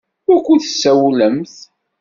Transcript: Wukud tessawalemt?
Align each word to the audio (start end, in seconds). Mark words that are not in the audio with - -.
Wukud 0.29 0.61
tessawalemt? 0.63 1.53